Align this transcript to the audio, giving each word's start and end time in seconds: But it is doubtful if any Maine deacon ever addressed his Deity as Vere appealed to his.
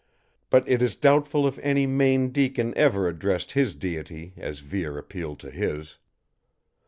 But 0.49 0.67
it 0.67 0.81
is 0.81 0.95
doubtful 0.95 1.47
if 1.47 1.59
any 1.59 1.85
Maine 1.85 2.29
deacon 2.31 2.75
ever 2.75 3.07
addressed 3.07 3.51
his 3.51 3.75
Deity 3.75 4.33
as 4.35 4.57
Vere 4.57 4.97
appealed 4.97 5.37
to 5.41 5.51
his. 5.51 5.99